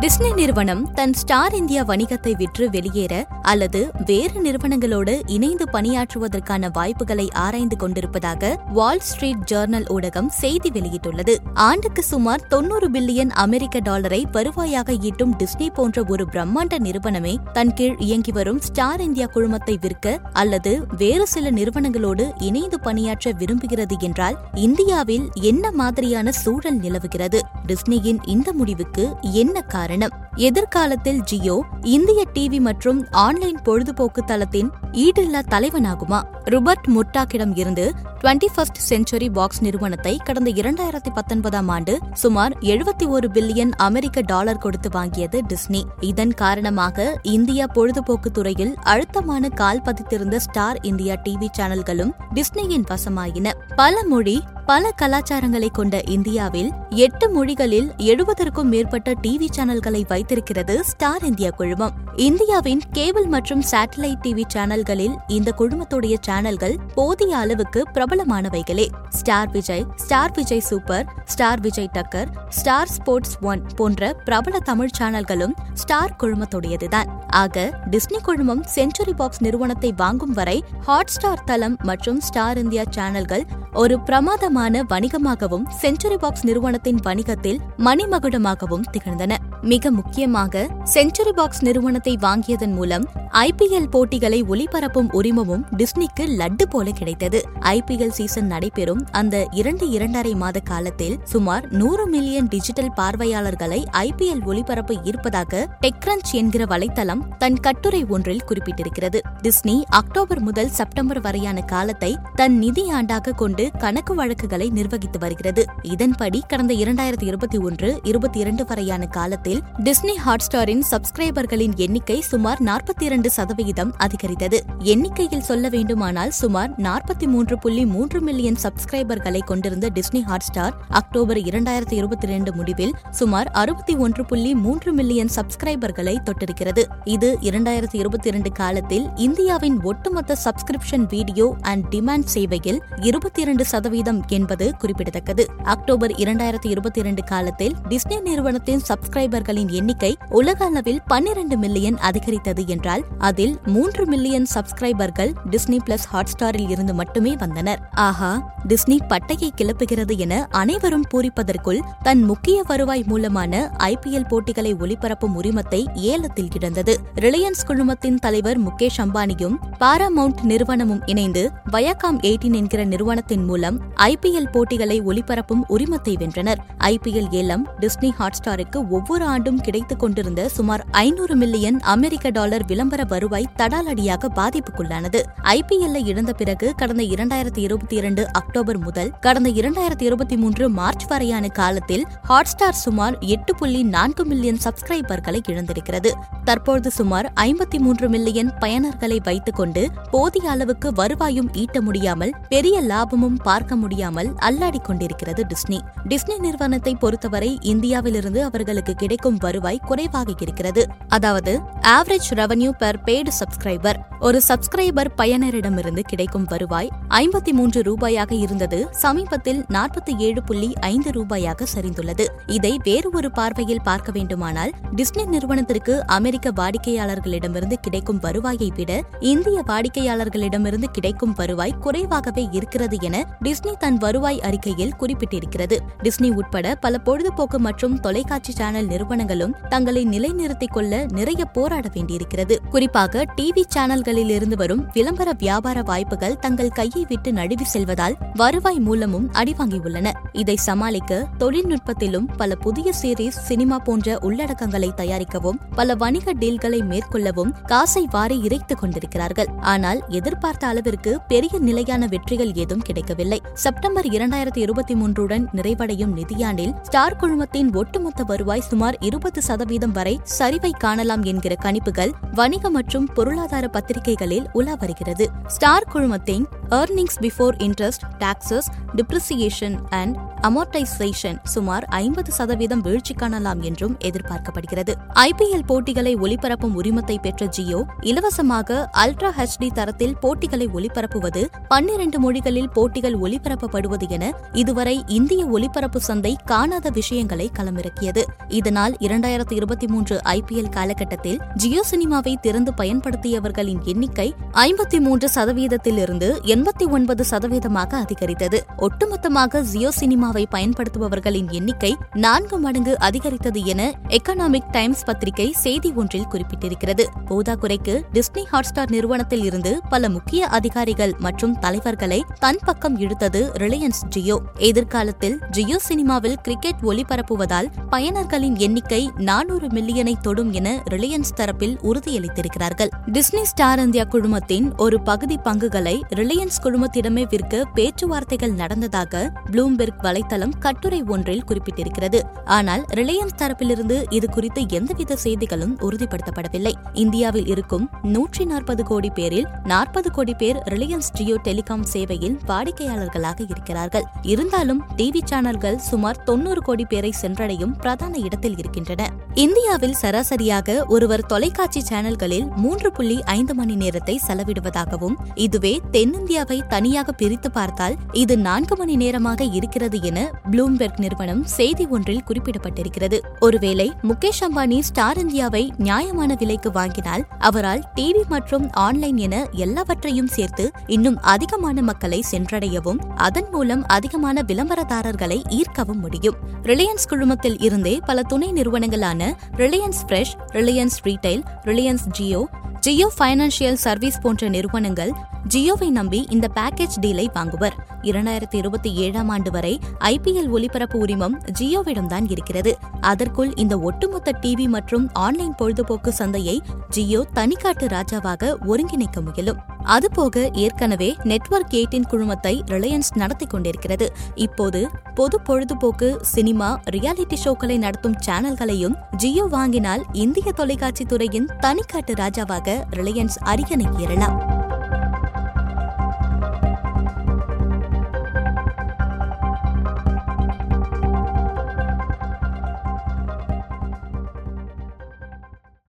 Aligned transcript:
Disney 0.00 0.34
நிறுவனம் 0.34 0.92
தன் 0.92 1.14
star 1.14 1.54
India 1.54 1.84
வணிகத்தை 1.84 2.36
விற்று 2.36 2.70
வெளியேற 2.70 3.26
அல்லது 3.42 3.90
வேறு 4.06 4.42
நிறுவனங்களோடு 4.42 5.22
இணைந்து 5.26 5.64
பணியாற்றுவதற்கான 5.72 6.70
வாய்ப்புகளை 6.72 7.30
ஆராய்ந்து 7.32 7.76
கொண்டிருப்பதாக 7.76 8.60
வால் 8.66 9.00
ஸ்ட்ரீட் 9.00 9.52
ஜேர்னல் 9.52 9.84
ஊடகம் 9.88 10.26
செய்தி 10.26 10.70
வெளியிட்டுள்ளது. 10.70 11.36
ஆண்டுக்கு 11.54 12.02
சுமார் 12.02 12.46
தொன்னூறு 12.46 12.90
பில்லியன் 12.90 13.30
அமெரிக்க 13.30 13.78
டாலரை 13.78 14.26
வருவாயாக 14.32 15.00
ஈட்டும் 15.00 15.34
டிஸ்னி 15.38 15.68
போன்ற 15.74 16.04
ஒரு 16.08 16.24
பிரம்மாண்ட 16.24 16.78
நிறுவனமே 16.78 17.38
தன் 17.52 17.74
கீழ் 17.74 17.96
இயங்கி 17.98 18.32
வரும் 18.32 18.60
ஸ்டார் 18.60 19.00
இந்தியா 19.00 19.26
குழுமத்தை 19.26 19.78
விற்க 19.80 20.20
அல்லது 20.32 20.86
வேறு 20.96 21.26
சில 21.26 21.50
நிறுவனங்களோடு 21.50 22.30
இணைந்து 22.38 22.80
பணியாற்ற 22.80 23.30
விரும்புகிறது 23.30 23.98
என்றால் 23.98 24.38
இந்தியாவில் 24.54 25.28
என்ன 25.34 25.70
மாதிரியான 25.70 26.32
சூழல் 26.32 26.78
நிலவுகிறது? 26.78 27.42
டிஸ்னியின் 27.66 28.18
இந்த 28.24 28.52
முடிவுக்கு 28.52 29.14
என்ன 29.20 29.60
காரணம்? 29.60 30.10
எதிர்காலத்தில் 30.36 31.22
ஜியோ 31.22 31.64
இந்திய 31.82 32.24
டிவி 32.34 32.60
மற்றும் 32.60 33.06
ஆன்லைன் 33.10 33.62
பொழுதுபோக்கு 33.62 34.24
தளத்தின் 34.24 34.70
ஈடில்லா 34.92 35.40
தலைவனாகுமா? 35.50 36.22
ருபர்ட் 36.44 36.86
முர்டாக்கிடம் 36.88 37.58
இருந்து 37.58 37.92
டுவெண்டி 38.20 38.46
ஃபர்ஸ்ட் 38.54 38.92
செஞ்சுரி 38.92 39.32
பாக்ஸ் 39.32 39.62
நிறுவனத்தை 39.62 40.20
கடந்த 40.24 40.50
இரண்டாயிரத்தி 40.50 41.08
பத்தொன்பதாம் 41.14 41.68
ஆண்டு 41.68 41.98
சுமார் 42.12 42.58
எழுபத்தி 42.58 43.08
ஒரு 43.08 43.28
பில்லியன் 43.28 43.70
அமெரிக்க 43.76 44.20
டாலர் 44.20 44.58
கொடுத்து 44.58 44.88
வாங்கியது 44.88 45.40
டிஸ்னி. 45.48 45.82
இதன் 46.00 46.34
காரணமாக 46.34 47.20
இந்தியா 47.22 47.66
பொழுதுபோக்கு 47.66 48.30
துறையில் 48.30 48.74
அழுத்தமான 48.82 49.48
கால் 49.48 49.82
பதித்திருந்த 49.82 50.36
ஸ்டார் 50.36 50.80
இந்தியா 50.80 51.14
டிவி 51.14 51.46
சேனல்களும் 51.58 52.12
டிஸ்னியின் 52.34 52.84
வசமாயின. 52.90 53.52
பல 53.76 54.04
மொழி 54.04 54.42
பல 54.66 54.94
கலாச்சாரங்களை 55.02 55.68
கொண்ட 55.72 56.02
இந்தியாவில் 56.08 56.72
எட்டு 56.90 57.30
மொழிகளில் 57.30 57.92
எழுபதற்கும் 57.98 58.62
மேற்பட்ட 58.62 59.12
டிவி 59.22 59.46
சேனல்களை 59.56 60.04
வைத்திருக்கிறது 60.20 60.74
ஸ்டார் 60.90 61.24
இந்தியா 61.28 61.50
குழுமம். 61.58 61.94
இந்தியாவின் 62.28 62.80
கேபிள் 62.96 63.28
மற்றும் 63.34 63.62
சேட்டலைட் 63.70 64.22
டிவி 64.24 64.44
சேனல்களில் 64.54 65.14
இந்த 65.36 65.50
குழுமத்துடைய 65.60 66.14
சேனல்கள் 66.26 66.74
போதிய 66.96 67.32
அளவுக்கு 67.42 67.80
பிரபலமானவைகளே. 67.94 68.86
Star 69.18 69.50
Vijay 69.54 69.84
Star 70.04 70.34
Vijay 70.38 70.64
Super 70.68 71.06
Star 71.32 71.62
Vijay 71.66 71.90
Takkar 71.96 72.30
Star 72.58 72.90
Sports 72.96 73.36
One 73.50 73.62
போன்ற 73.78 74.10
பிரபல 74.26 74.58
தமிழ் 74.70 74.94
சேனல்களும் 74.98 75.54
ஸ்டார் 75.82 76.16
குழுமத்துடையதுதான். 76.22 77.08
ஆக 77.42 77.64
டிஸ்னி 77.94 78.20
குழுமம் 78.28 78.62
செஞ்சுரி 78.76 79.14
பாக்ஸ் 79.20 79.42
நிறுவனத்தை 79.46 79.92
வாங்கும் 80.02 80.36
வரை 80.40 80.58
ஹாட் 80.88 81.14
ஸ்டார் 81.16 81.44
தளம் 81.50 81.78
மற்றும் 81.90 82.20
ஸ்டார் 82.28 82.60
இந்தியா 82.64 82.84
சேனல்கள் 82.98 83.46
ஒரு 83.82 83.96
பிரமாதமான 84.08 84.82
வணிகமாகவும் 84.92 85.66
செஞ்சுரி 85.82 86.18
பாக்ஸ் 86.24 86.46
நிறுவனத்தின் 86.50 87.00
வணிகத்தில் 87.08 87.60
மணிமகுடமாகவும் 87.88 88.86
திகழ்ந்தன. 88.94 89.32
மிக 89.62 89.90
முக்கியமாக 89.90 90.68
செஞ்சுரி 90.94 91.32
பாக்ஸ் 91.34 91.62
நிறுவனத்தை 91.62 92.16
வாங்கியதன் 92.20 92.72
மூலம் 92.72 93.08
ஐபிஎல் 93.32 93.90
போட்டிகளை 93.90 94.42
ஒளிபரப்பும் 94.42 95.12
உரிமமும் 95.12 95.64
டிஸ்னிக்கு 95.76 96.20
லட்டு 96.20 96.62
போல 96.68 96.90
கிடைத்தது. 96.90 97.44
ஐபிஎல் 97.60 98.08
சீசன் 98.08 98.46
நடைபெறும் 98.46 99.06
அந்த 99.10 99.46
இரண்டு 99.50 99.88
இரண்டரை 99.88 100.34
மாத 100.34 100.60
காலத்தில் 100.60 101.18
சுமார் 101.24 101.72
நூறு 101.72 102.06
மில்லியன் 102.06 102.48
டிஜிட்டல் 102.48 102.92
பார்வையாளர்களை 102.94 103.86
ஐபிஎல் 103.92 104.44
ஒளிபரப்பு 104.44 104.94
ஈர்ப்பதாக 104.94 105.66
டெக்ரன்ச் 105.80 106.32
என்கிற 106.32 106.64
வலைத்தளம் 106.64 107.36
தன் 107.38 107.54
கட்டுரை 107.54 108.04
ஒன்றில் 108.04 108.44
குறிப்பிட்டிருக்கிறது. 108.48 109.20
டிஸ்னி 109.42 109.82
அக்டோபர் 109.88 110.40
முதல் 110.40 110.68
செப்டம்பர் 110.68 111.20
வரையான 111.20 111.64
காலத்தை 111.64 112.16
தன் 112.34 112.58
நிதி 112.58 112.92
ஆண்டாக 112.92 113.34
கொண்டு 113.34 113.70
கணக்கு 113.78 114.14
வழக்குகளை 114.14 114.70
நிர்வகித்து 114.70 115.18
வருகிறது. 115.18 115.64
இதன்படி 115.82 116.42
கடந்த 116.48 116.74
இரண்டாயிரத்தி 116.74 117.22
இருபத்தி 117.22 117.58
ஒன்று 117.58 118.00
இருபத்தி 118.02 118.38
இரண்டு 118.38 118.64
வரையான 118.64 119.06
காலத்தில் 119.06 119.48
மாதத்தில் 119.52 119.86
டிஸ்னி 119.86 120.14
ஹாட்ஸ்டாரின் 120.24 120.82
சப்ஸ்கிரைபர்களின் 120.90 121.74
எண்ணிக்கை 121.76 122.20
சுமார் 122.20 122.60
நாற்பத்தி 122.64 123.02
இரண்டு 123.02 123.30
சதவிகிதம் 123.30 123.92
அதிகரித்தது. 123.96 124.58
எண்ணிக்கையில் 124.78 125.42
சொல்ல 125.42 125.68
வேண்டுமானால் 125.68 126.30
சுமார் 126.30 126.70
நாற்பத்தி 126.76 127.26
மூன்று 127.26 127.58
புள்ளி 127.58 127.84
மூன்று 127.86 128.20
மில்லியன் 128.20 128.58
சப்ஸ்கிரைபர்களை 128.62 129.40
கொண்டிருந்த 129.44 129.90
டிஸ்னி 129.94 130.22
ஹாட்ஸ்டார் 130.28 130.74
அக்டோபர் 130.88 131.36
இரண்டாயிரத்தி 131.36 131.92
இருபத்தி 131.92 132.26
இரண்டு 132.28 132.52
முடிவில் 132.54 132.94
சுமார் 133.10 133.50
அறுபத்தி 133.50 133.96
ஒன்று 133.96 134.24
புள்ளி 134.24 134.54
மூன்று 134.54 134.92
மில்லியன் 134.92 135.32
சப்ஸ்கிரைபர்களை 135.36 136.14
தொட்டிருக்கிறது. 136.24 136.84
இது 137.04 137.38
இரண்டாயிரத்தி 137.42 137.98
இருபத்தி 138.02 138.28
இரண்டு 138.28 138.52
காலத்தில் 138.52 139.08
இந்தியாவின் 139.16 139.78
ஒட்டுமொத்த 139.82 140.36
சப்ஸ்கிரிப்ஷன் 140.44 141.06
வீடியோ 141.08 141.54
அண்ட் 141.60 141.84
டிமாண்ட் 141.94 142.30
சேவையில் 142.34 142.80
இருபத்தி 143.00 143.42
இரண்டு 143.42 143.64
சதவீதம் 143.64 144.22
என்பது 144.28 144.74
குறிப்பிடத்தக்கது. 144.78 145.46
அக்டோபர் 145.64 146.10
இரண்டாயிரத்தி 146.10 146.70
இருபத்தி 146.74 147.00
இரண்டு 147.00 147.24
காலத்தில் 147.24 147.76
டிஸ்னி 147.88 148.20
நிறுவனத்தின் 148.20 148.82
சப்ஸ்கிரைபர் 148.88 149.39
சப்ஸ்கிரைபர்களின் 149.40 149.76
எண்ணிக்கை 149.78 150.10
உலக 150.28 150.64
அளவில் 150.64 151.00
பன்னிரண்டு 151.06 151.56
மில்லியன் 151.56 151.98
அதிகரித்தது 151.98 152.62
என்றால் 152.66 153.02
அதில் 153.18 153.54
மூன்று 153.66 154.06
மில்லியன் 154.06 154.46
சப்ஸ்கிரைபர்கள் 154.54 155.32
டிஸ்னி 155.50 155.78
பிளஸ் 155.86 156.06
ஹாட்ஸ்டாரில் 156.12 156.70
இருந்து 156.70 156.94
மட்டுமே 156.94 157.32
வந்தனர். 157.36 157.80
ஆஹா 158.06 158.52
டிஸ்னி 158.68 158.96
பட்டையை 159.08 159.48
கிளப்புகிறது 159.56 160.18
என 160.18 160.48
அனைவரும் 160.50 161.06
பூரிப்பதற்குள் 161.14 161.80
தன் 162.02 162.22
முக்கிய 162.22 162.62
வருவாய் 162.66 163.04
மூலமான 163.06 163.72
ஐபிஎல் 163.78 164.28
போட்டிகளை 164.28 164.74
ஒளிபரப்பும் 164.74 165.36
உரிமத்தை 165.40 165.80
ஏலத்தில் 165.94 166.48
கிடந்தது. 166.48 166.96
ரிலையன்ஸ் 167.14 167.64
குழுமத்தின் 167.68 168.20
தலைவர் 168.26 168.60
முகேஷ் 168.60 169.00
அம்பானியும் 169.04 169.56
பாராமவுண்ட் 169.80 170.42
நிறுவனமும் 170.42 171.02
இணைந்து 171.06 171.50
வயாகாம் 171.72 172.20
எயிட்டீன் 172.28 172.58
என்கிற 172.60 172.84
நிறுவனத்தின் 172.84 173.44
மூலம் 173.44 173.78
ஐபிஎல் 173.96 174.52
போட்டிகளை 174.52 175.00
ஒளிபரப்பும் 175.00 175.64
உரிமத்தை 175.68 176.16
வென்றனர். 176.24 176.62
ஐபிஎல் 176.92 177.30
ஏலம் 177.30 177.66
டிஸ்னி 177.80 178.10
ஹாட்ஸ்டாருக்கு 178.18 178.78
ஒவ்வொரு 178.88 179.24
ஆண்டும் 179.30 179.60
கிடைத்துக் 179.60 179.98
கொண்டிருந்த 179.98 180.48
சுமார் 180.48 180.84
ஐநூறு 180.90 181.34
மில்லியன் 181.36 181.78
அமெரிக்க 181.80 182.30
டாலர் 182.30 182.64
விளம்பர 182.64 183.04
வருவாய் 183.04 183.48
தடாலடியாக 183.56 184.28
பாதிப்புக்குள்ளானது. 184.34 185.20
ஐபிஎல்ல 185.42 186.00
இழந்த 186.04 186.32
பிறகு 186.32 186.74
கடந்த 186.74 187.02
இரண்டாயிரத்தி 187.02 187.58
இருபத்தி 187.58 187.96
இரண்டு 187.96 188.32
அக்டோபர் 188.32 188.78
முதல் 188.78 189.10
கடந்த 189.20 189.48
இரண்டாயிரத்தி 189.50 190.02
இருபத்தி 190.02 190.36
மூன்று 190.36 190.68
மார்ச் 190.70 191.06
வரையான 191.06 191.48
காலத்தில் 191.48 192.04
ஹாட்ஸ்டார் 192.28 192.80
சுமார் 192.84 193.18
எட்டு 193.18 193.54
புள்ளி 193.54 193.82
நான்கு 193.82 194.24
மில்லியன் 194.24 194.60
சப்ஸ்கிரைபர்களை 194.64 195.40
இழந்திருக்கிறது. 195.48 196.12
தற்போது 196.44 196.90
சுமார் 196.90 197.32
ஐம்பத்தி 197.40 197.78
மூன்று 197.78 198.08
மில்லியன் 198.08 198.52
பயனர்களை 198.60 199.18
வைத்துக் 199.22 199.56
கொண்டு 199.56 199.88
போதிய 200.10 200.50
அளவுக்கு 200.50 200.92
வருவாயும் 200.92 201.52
ஈட்ட 201.52 201.80
முடியாமல் 201.80 202.34
பெரிய 202.48 202.80
லாபமும் 202.80 203.40
பார்க்க 203.42 203.76
முடியாமல் 203.76 204.32
அல்லாடிக் 204.40 204.84
கொண்டிருக்கிறது 204.84 205.44
டிஸ்னி. 205.44 205.78
டிஸ்னி 206.08 206.38
நிறுவனத்தை 206.38 206.94
பொறுத்தவரை 206.94 207.58
இந்தியாவிலிருந்து 207.60 208.44
அவர்களுக்கு 208.44 208.94
கிடைக்கும் 208.94 209.18
கிடைக்கும் 209.20 209.40
வருவாய் 209.44 209.80
குறைவாக 209.88 210.28
இருக்கிறது 210.40 210.82
அதாவது 211.08 211.52
average 211.94 212.28
revenue 212.38 212.70
per 212.82 212.98
paid 213.06 213.32
subscriber 213.38 213.98
ஒரு 214.20 214.38
சப்ஸ்கிரைபர் 214.48 215.10
பயனரிடமிருந்து 215.16 216.02
கிடைக்கும் 216.06 216.46
வருவாய் 216.48 216.88
ஐம்பத்தி 217.14 217.52
மூன்று 217.52 217.80
ரூபாயாக 217.82 218.32
இருந்தது 218.44 218.78
சமீபத்தில் 219.02 219.60
நாற்பத்தி 219.68 220.12
ஏழு 220.18 220.40
புள்ளி 220.42 220.70
ஐந்து 220.90 221.10
ரூபாயாக 221.10 221.66
சரிந்துள்ளது. 221.74 222.24
இதை 222.46 222.72
வேறு 222.82 223.10
ஒரு 223.10 223.30
பார்வையில் 223.30 223.82
பார்க்க 223.82 224.12
வேண்டுமானால் 224.12 224.72
டிஸ்னி 224.96 225.24
நிறுவனத்திற்கு 225.26 225.96
அமெரிக்க 226.16 226.52
வாடிக்கையாளர்களிடமிருந்து 226.60 227.78
கிடைக்கும் 227.80 228.20
வருவாயை 228.22 228.70
விட 228.76 228.90
இந்திய 229.32 229.58
வாடிக்கையாளர்களிடமிருந்து 229.66 230.90
கிடைக்கும் 230.92 231.36
வருவாய் 231.36 231.76
குறைவாகவே 231.80 232.46
இருக்கிறது 232.52 232.98
என 233.00 233.24
டிஸ்னி 233.42 233.74
தன் 233.78 234.00
வருவாய் 234.06 234.40
அறிக்கையில் 234.40 234.96
குறிப்பிட்டிருக்கிறது. 235.00 235.78
டிஸ்னி 236.02 236.30
உட்பட 236.34 236.74
பல 236.74 236.96
பொழுதுபோக்கு 236.98 237.60
மற்றும் 237.60 237.98
தொலைக்காட்சி 238.00 238.52
சேனல் 238.52 238.86
நிறுவனம் 238.86 239.08
நிறுவனங்களும் 239.10 239.68
தங்களை 239.68 240.04
நிலைநிறுத்திக் 240.04 240.72
கொள்ள 240.72 241.06
நிறைய 241.08 241.44
போராட 241.44 241.88
வேண்டியிருக்கிறது. 241.94 242.60
குறிப்பாக 242.70 243.24
டிவி 243.36 243.62
சேனல்களில் 243.74 244.30
இருந்து 244.30 244.56
வரும் 244.56 244.86
விளம்பர 244.92 245.32
வியாபார 245.38 245.82
வாய்ப்புகள் 245.82 246.36
தங்கள் 246.38 246.68
கையை 246.68 247.04
விட்டு 247.08 247.32
நழுவி 247.32 247.64
செல்வதால் 247.64 248.16
வருவாய் 248.34 248.78
மூலமும் 248.78 249.30
அடிவாங்கியுள்ளன. 249.32 250.12
இதை 250.32 250.56
சமாளிக்க 250.56 251.26
தொழில்நுட்பத்திலும் 251.38 252.28
பல 252.36 252.54
புதிய 252.54 252.92
சீரீஸ் 253.02 253.40
சினிமா 253.48 253.78
போன்ற 253.78 254.18
உள்ளடக்கங்களை 254.22 254.94
தயாரிக்கவும் 254.94 255.58
பல 255.74 255.94
வணிக 255.94 256.34
டீல்களை 256.34 256.80
மேற்கொள்ளவும் 256.92 257.52
காசை 257.66 258.08
வாரி 258.10 258.38
இறைத்துக் 258.42 258.78
கொண்டிருக்கிறார்கள். 258.78 259.46
ஆனால் 259.60 260.02
எதிர்பார்த்த 260.08 260.66
அளவிற்கு 260.66 261.20
பெரிய 261.28 261.58
நிலையான 261.58 262.06
வெற்றிகள் 262.06 262.54
ஏதும் 262.54 262.82
கிடைக்கவில்லை. 262.82 263.42
செப்டம்பர் 263.54 264.06
இரண்டாயிரத்தி 264.06 264.58
இருபத்தி 264.58 264.94
மூன்றுடன் 264.94 265.46
நிறைவடையும் 265.54 266.16
நிதியாண்டில் 266.16 266.74
ஸ்டார் 266.82 267.16
குழுமத்தின் 267.16 267.74
ஒட்டுமொத்த 267.74 268.24
வருவாய் 268.24 268.58
சுமார் 268.60 268.89
இருபது 268.98 269.42
சதவீதம் 269.42 269.92
வரை 269.92 270.20
சரிவை 270.38 270.70
காணலாம் 270.78 271.22
என்கிற 271.22 271.54
கணிப்புகள் 271.62 272.12
வணிக 272.32 272.70
மற்றும் 272.70 273.08
பொருளாதார 273.14 273.68
பத்திரிகைகளில் 273.68 274.46
உலா 274.52 274.74
வருகிறது. 274.74 275.28
ஸ்டார் 275.46 275.88
குழுமத்தின் 275.94 276.44
earnings 276.68 277.20
before 277.20 277.54
interest 277.58 278.04
taxes 278.18 278.68
depreciation 278.96 279.78
and 279.90 280.29
amortisation 280.42 281.38
சுமார் 281.44 281.84
ஐம்பது 281.84 282.32
சதவீதம் 282.32 282.80
வீழ்ச்சி 282.80 283.14
காணலாம் 283.14 283.62
என்றும் 283.62 283.96
எதிர்பார்க்கப்படுகிறது. 284.00 284.92
ஐபிஎல் 285.14 285.66
போட்டிகளை 285.66 286.16
ஒளிபரப்பும் 286.16 286.76
உரிமத்தை 286.76 287.16
பெற்ற 287.22 287.46
ஜியோ 287.46 287.86
இலவசமாக 288.00 288.90
அல்ட்ரா 288.92 289.30
ஹெச்டி 289.38 289.72
தரத்தில் 289.72 290.16
போட்டிகளை 290.16 290.68
ஒளிபரப்புவது 290.74 291.44
பன்னிரண்டு 291.68 292.18
மொழிகளில் 292.18 292.70
போட்டிகள் 292.70 293.18
ஒளிபரப்பப்படுவது 293.18 294.08
என 294.08 294.32
இதுவரை 294.52 295.04
இந்திய 295.06 295.46
ஒளிபரப்பு 295.46 296.00
சந்தை 296.00 296.36
காணாத 296.44 296.90
விஷயங்களை 296.90 297.50
களமிறக்கியது. 297.58 298.24
இதனால் 298.48 298.96
இரண்டாயிரத்து 299.00 299.52
இருபத்தி 299.52 299.86
மூன்று 299.86 300.20
ஐபிஎல் 300.24 300.68
காலகட்டத்தில் 300.68 301.40
ஜியோ 301.54 301.84
சினிமாவை 301.90 302.34
திறந்து 302.40 302.72
பயன்படுத்தியவர்களின் 302.76 303.82
எண்ணிக்கை 303.84 304.34
ஐம்பத்தி 304.52 305.00
மூன்று 305.00 305.28
சதவீதத்திலிருந்து 305.34 306.30
எண்பத்தி 306.44 306.88
ஒன்பது 306.90 307.24
சதவீதமாக 307.30 307.96
அதிகரித்தது. 307.96 308.64
ஒட்டுமொத்தமாக 308.78 309.60
ஜியோ 309.60 309.90
சினிமா 309.90 310.29
சினிமாவை 310.30 310.44
பயன்படுத்துபவர்களின் 310.50 311.50
எண்ணிக்கை 311.50 311.96
நான்கு 312.14 312.58
மடங்கு 312.58 312.98
அதிகரித்தது 312.98 313.64
என 313.64 314.00
எக்கனாமிக் 314.08 314.70
டைம்ஸ் 314.70 315.04
பத்திரிகை 315.04 315.52
செய்தி 315.52 315.92
ஒன்றில் 315.92 316.26
குறிப்பிட்டிருக்கிறது. 316.30 317.04
போதாக்குறைக்கு 317.28 318.02
டிஸ்னி 318.12 318.44
ஹாட்ஸ்டார் 318.52 318.90
நிறுவனத்தில் 318.90 319.44
இருந்து 319.44 319.80
பல 319.88 320.08
முக்கிய 320.08 320.46
அதிகாரிகள் 320.46 321.14
மற்றும் 321.18 321.58
தலைவர்களை 321.58 322.24
தன் 322.38 322.58
பக்கம் 322.64 322.98
இழுத்தது 322.98 323.50
ரிலையன்ஸ் 323.56 324.02
ஜியோ. 324.08 324.40
எதிர்காலத்தில் 324.56 325.38
ஜியோ 325.50 325.78
சினிமாவில் 325.78 326.36
கிரிக்கெட் 326.36 326.82
ஒளிபரப்புவதால் 326.82 327.70
பயனர்களின் 327.90 328.58
எண்ணிக்கை 328.58 329.10
நானூறு 329.16 329.66
மில்லியனை 329.66 330.14
தொடும் 330.20 330.52
என 330.52 330.82
ரிலையன்ஸ் 330.90 331.34
தரப்பில் 331.36 331.76
உறுதியளித்திருக்கிறார்கள். 331.82 332.88
டிஸ்னி 333.06 333.42
ஸ்டார் 333.42 333.78
இந்தியா 333.78 334.04
குழுமத்தின் 334.04 334.76
ஒரு 334.76 335.02
பகுதி 335.02 335.38
பங்குகளை 335.38 336.02
ரிலையன்ஸ் 336.08 336.62
குழுமத்திடமே 336.62 337.28
விற்க 337.28 337.64
பேச்சுவார்த்தைகள் 337.74 338.52
நடந்ததாக 338.52 339.32
ப்ளூம்பெர்க் 339.50 340.00
வலை 340.00 340.19
வலைத்தளம் 340.20 340.54
கட்டுரை 340.64 340.98
ஒன்றில் 341.14 341.44
குறிப்பிட்டிருக்கிறது. 341.48 342.18
ஆனால் 342.56 342.82
ரிலையன்ஸ் 342.98 343.36
தரப்பிலிருந்து 343.40 343.96
இது 344.16 344.26
குறித்து 344.28 344.60
எந்தவித 344.78 345.16
செய்திகளும் 345.24 345.74
உறுதிப்படுத்தப்படவில்லை. 345.86 346.72
இந்தியாவில் 347.02 347.48
இருக்கும் 347.52 347.84
நூற்றி 348.14 348.44
நாற்பது 348.50 348.82
கோடி 348.90 349.10
பேரில் 349.18 349.46
நாற்பது 349.72 350.08
கோடி 350.16 350.34
பேர் 350.40 350.58
ரிலையன்ஸ் 350.72 351.10
ஜியோ 351.18 351.36
டெலிகாம் 351.46 351.86
சேவையில் 351.92 352.36
வாடிக்கையாளர்களாக 352.50 353.38
இருக்கிறார்கள். 353.52 354.06
இருந்தாலும் 354.32 354.82
டிவி 354.98 355.22
சேனல்கள் 355.30 355.78
சுமார் 355.88 356.20
தொன்னூறு 356.28 356.62
கோடி 356.68 356.86
பேரை 356.92 357.12
சென்றடையும் 357.22 357.74
பிரதான 357.84 358.14
இடத்தில் 358.26 358.58
இருக்கின்றன. 358.58 359.08
இந்தியாவில் 359.46 359.96
சராசரியாக 360.02 360.78
ஒருவர் 360.96 361.26
தொலைக்காட்சி 361.32 361.82
சேனல்களில் 361.90 362.46
மூன்று 362.64 362.90
புள்ளி 362.98 363.18
ஐந்து 363.38 363.56
மணி 363.60 363.76
நேரத்தை 363.84 364.18
செலவிடுவதாகவும் 364.28 365.18
இதுவே 365.46 365.74
தென்னிந்தியாவை 365.96 366.60
தனியாக 366.74 367.08
பிரித்து 367.22 367.50
பார்த்தால் 367.58 367.98
இது 368.24 368.36
நான்கு 368.48 368.74
மணி 368.76 368.94
நேரமாக 368.96 369.44
இருக்கிறது 369.58 369.96
என 370.10 370.20
ப்ளூம்பெர்க் 370.50 371.00
நிறுவனம் 371.00 371.42
செய்தி 371.56 371.84
ஒன்றில் 371.86 372.22
குறிப்பிடப்பட்டிருக்கிறது. 372.28 373.18
ஒருவேளை 373.40 373.86
முகேஷ் 374.02 374.42
அம்பானி 374.46 374.78
ஸ்டார் 374.80 375.18
இந்தியாவை 375.18 375.62
நியாயமான 375.78 376.36
விலைக்கு 376.38 376.72
வாங்கினால் 376.72 377.24
அவரால் 377.38 377.82
டிவி 377.94 378.22
மற்றும் 378.28 378.66
ஆன்லைன் 378.72 379.16
என 379.16 379.36
எல்லாவற்றையும் 379.64 380.30
சேர்த்து 380.36 380.64
இன்னும் 380.86 381.18
அதிகமான 381.34 381.82
மக்களை 381.82 382.20
சென்றடையவும் 382.30 383.00
அதன் 383.28 383.48
மூலம் 383.50 383.82
அதிகமான 383.86 384.42
விளம்பரதாரர்களை 384.46 385.38
ஈர்க்கவும் 385.58 386.02
முடியும். 386.04 386.38
ரிலையன்ஸ் 386.62 387.08
குழுமத்தில் 387.08 387.58
இருந்தே 387.60 387.94
பல 388.06 388.22
துணை 388.22 388.48
நிறுவனங்களான 388.52 389.32
Reliance 389.62 390.02
Fresh 390.08 390.34
Reliance 390.58 390.98
Retail 391.04 391.42
Reliance 391.64 392.06
Jio 392.10 392.42
Jio 392.80 393.12
Financial 393.18 393.72
Service 393.72 394.20
போன்ற 394.20 394.48
நிறுவனங்கள் 394.48 395.12
ஜியோவை 395.54 395.88
நம்பி 395.90 396.26
இந்த 396.30 396.48
பேக்கேஜ் 396.54 396.96
டீலை 397.00 397.26
வாங்குவர். 397.34 397.72
இரண்டாயிரத்தி 398.02 398.54
இருபத்தி 398.56 398.94
ஏழாம் 398.94 399.28
ஆண்டு 399.28 399.50
வரை 399.50 399.80
ஐபிஎல் 400.00 400.48
ஒளிபரப்பு 400.48 400.98
உரிமம் 400.98 401.42
ஜியோவிடம்தான் 401.60 402.30
இருக்கிறது. 402.30 402.78
அதற்குள் 403.00 403.54
இந்த 403.54 403.78
ஒட்டுமொத்த 403.78 404.32
டிவி 404.40 404.68
மற்றும் 404.68 405.10
ஆன்லைன் 405.12 405.54
பொழுதுபோக்கு 405.54 406.12
சந்தையை 406.12 406.62
ஜியோ 406.88 407.26
தனிக்காட்டு 407.34 407.86
ராஜாவாக 407.86 408.54
ஒருங்கிணைக்க 408.66 409.24
முயலும். 409.24 409.58
அதுபோக 409.84 410.56
ஏற்கனவே 410.56 411.16
நெட்வொர்க் 411.22 411.72
எயிட்டின் 411.72 412.06
குழுமத்தை 412.06 412.62
ரிலையன்ஸ் 412.66 413.10
நடத்தி 413.14 413.46
கொண்டிருக்கிறது. 413.46 414.12
இப்போது 414.34 414.88
பொது 415.14 415.40
பொழுதுபோக்கு 415.40 416.18
சினிமா 416.22 416.80
ரியாலிட்டி 416.90 417.36
ஷோக்களை 417.44 417.78
நடத்தும் 417.78 418.16
சேனல்களையும் 418.26 418.96
ஜியோ 419.16 419.44
வாங்கினால் 419.44 420.04
இந்திய 420.12 420.52
தொலைக்காட்சி 420.52 421.04
துறையின் 421.04 421.48
தனிக்காட்டு 421.60 422.14
ராஜாவாக 422.14 422.84
ரிலையன்ஸ் 422.90 423.38
அரியணை 423.40 423.86
ஏறலாம் 423.98 424.59